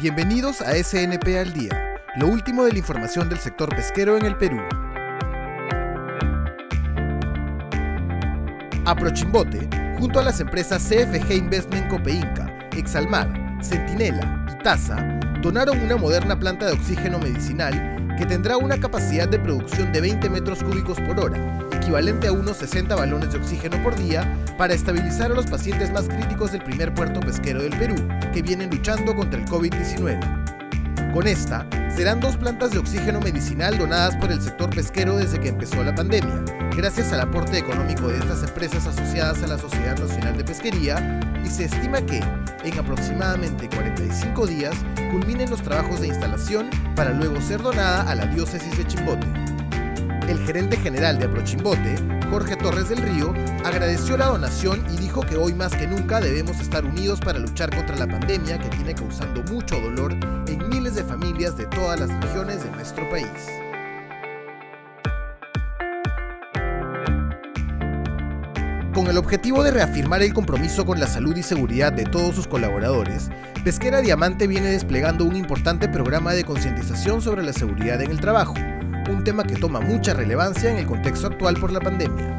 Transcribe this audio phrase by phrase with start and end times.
[0.00, 4.36] Bienvenidos a SNP al Día, lo último de la información del sector pesquero en el
[4.36, 4.60] Perú.
[8.86, 13.28] Aprochimbote, junto a las empresas CFG Investment Copeinca, Exalmar,
[13.60, 17.74] Centinela y TASA, donaron una moderna planta de oxígeno medicinal
[18.18, 21.38] que tendrá una capacidad de producción de 20 metros cúbicos por hora,
[21.72, 26.08] equivalente a unos 60 balones de oxígeno por día, para estabilizar a los pacientes más
[26.08, 27.94] críticos del primer puerto pesquero del Perú,
[28.32, 31.12] que vienen luchando contra el COVID-19.
[31.12, 31.64] Con esta,
[31.98, 35.92] serán dos plantas de oxígeno medicinal donadas por el sector pesquero desde que empezó la
[35.92, 36.44] pandemia,
[36.76, 41.48] gracias al aporte económico de estas empresas asociadas a la Sociedad Nacional de Pesquería, y
[41.48, 42.20] se estima que,
[42.62, 44.76] en aproximadamente 45 días,
[45.10, 49.26] culminen los trabajos de instalación para luego ser donada a la diócesis de Chimbote.
[50.28, 51.96] El gerente general de Aprochimbote,
[52.30, 53.32] Jorge Torres del Río,
[53.64, 57.74] agradeció la donación y dijo que hoy más que nunca debemos estar unidos para luchar
[57.74, 60.12] contra la pandemia que tiene causando mucho dolor
[60.46, 63.28] en miles de familias de todas las regiones de nuestro país.
[68.92, 72.48] Con el objetivo de reafirmar el compromiso con la salud y seguridad de todos sus
[72.48, 73.30] colaboradores,
[73.62, 78.54] Pesquera Diamante viene desplegando un importante programa de concientización sobre la seguridad en el trabajo,
[79.08, 82.37] un tema que toma mucha relevancia en el contexto actual por la pandemia.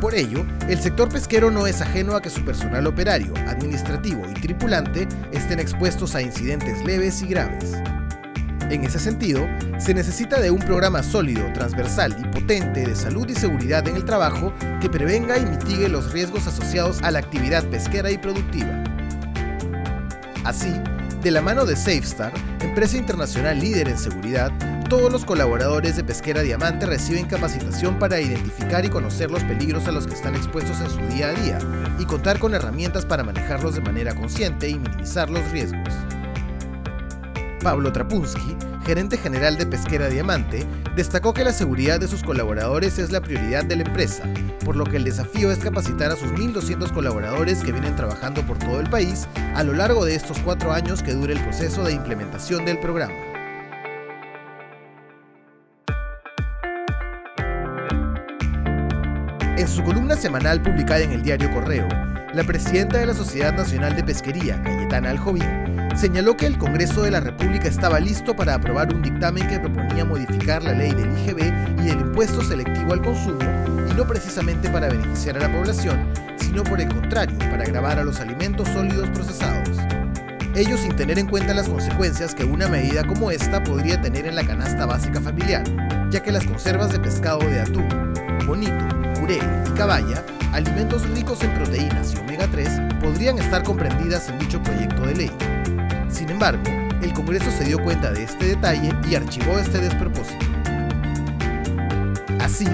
[0.00, 4.34] Por ello, el sector pesquero no es ajeno a que su personal operario, administrativo y
[4.34, 7.72] tripulante estén expuestos a incidentes leves y graves.
[8.70, 9.44] En ese sentido,
[9.78, 14.04] se necesita de un programa sólido, transversal y potente de salud y seguridad en el
[14.04, 18.84] trabajo que prevenga y mitigue los riesgos asociados a la actividad pesquera y productiva.
[20.44, 20.72] Así,
[21.22, 24.52] de la mano de SafeStar, empresa internacional líder en seguridad,
[24.88, 29.92] todos los colaboradores de Pesquera Diamante reciben capacitación para identificar y conocer los peligros a
[29.92, 31.58] los que están expuestos en su día a día
[31.98, 35.92] y contar con herramientas para manejarlos de manera consciente y minimizar los riesgos.
[37.62, 40.64] Pablo Trapunsky, gerente general de Pesquera Diamante,
[40.96, 44.22] destacó que la seguridad de sus colaboradores es la prioridad de la empresa,
[44.64, 48.58] por lo que el desafío es capacitar a sus 1.200 colaboradores que vienen trabajando por
[48.58, 51.92] todo el país a lo largo de estos cuatro años que dure el proceso de
[51.92, 53.27] implementación del programa.
[59.58, 61.88] En su columna semanal publicada en el diario Correo,
[62.32, 65.42] la presidenta de la Sociedad Nacional de Pesquería, Cayetana Aljovín,
[65.96, 70.04] señaló que el Congreso de la República estaba listo para aprobar un dictamen que proponía
[70.04, 73.40] modificar la ley del IGB y del impuesto selectivo al consumo,
[73.90, 78.04] y no precisamente para beneficiar a la población, sino por el contrario, para agravar a
[78.04, 79.76] los alimentos sólidos procesados.
[80.54, 84.36] Ello sin tener en cuenta las consecuencias que una medida como esta podría tener en
[84.36, 85.64] la canasta básica familiar,
[86.10, 87.88] ya que las conservas de pescado de atún,
[88.46, 92.68] bonito, y caballa, alimentos ricos en proteínas y omega 3,
[93.00, 95.30] podrían estar comprendidas en dicho proyecto de ley.
[96.08, 96.62] Sin embargo,
[97.02, 100.46] el Congreso se dio cuenta de este detalle y archivó este despropósito.
[102.40, 102.66] Así,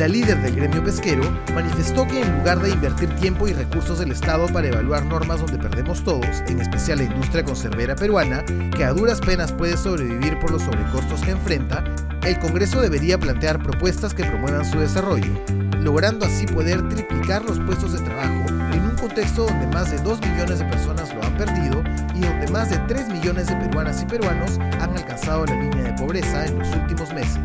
[0.00, 1.22] la líder del gremio pesquero
[1.52, 5.58] manifestó que en lugar de invertir tiempo y recursos del Estado para evaluar normas donde
[5.58, 8.42] perdemos todos, en especial la industria conservera peruana,
[8.74, 11.84] que a duras penas puede sobrevivir por los sobrecostos que enfrenta,
[12.24, 15.34] el Congreso debería plantear propuestas que promuevan su desarrollo,
[15.82, 20.18] logrando así poder triplicar los puestos de trabajo en un contexto donde más de 2
[20.22, 21.84] millones de personas lo han perdido
[22.14, 25.92] y donde más de 3 millones de peruanas y peruanos han alcanzado la línea de
[25.92, 27.38] pobreza en los últimos meses.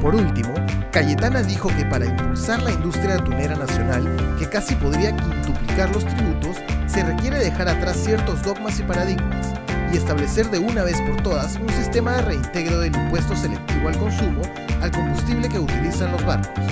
[0.00, 0.54] Por último,
[0.92, 6.56] Cayetana dijo que para impulsar la industria atunera nacional, que casi podría quintuplicar los tributos,
[6.86, 9.54] se requiere dejar atrás ciertos dogmas y paradigmas
[9.92, 13.98] y establecer de una vez por todas un sistema de reintegro del impuesto selectivo al
[13.98, 14.42] consumo
[14.82, 16.64] al combustible que utilizan los barcos.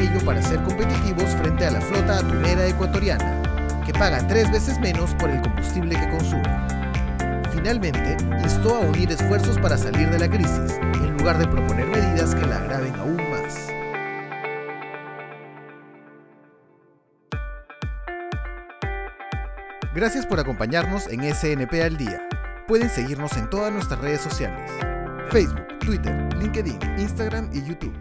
[0.00, 3.42] Ello para ser competitivos frente a la flota atunera ecuatoriana,
[3.84, 6.42] que paga tres veces menos por el combustible que consume.
[7.52, 10.78] Finalmente, instó a unir esfuerzos para salir de la crisis,
[11.22, 13.68] lugar de proponer medidas que la agraven aún más.
[19.94, 22.28] Gracias por acompañarnos en SNP al Día.
[22.66, 24.68] Pueden seguirnos en todas nuestras redes sociales.
[25.30, 27.94] Facebook, Twitter, LinkedIn, Instagram y YouTube.